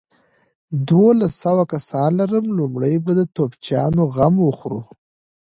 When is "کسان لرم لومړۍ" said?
1.73-2.95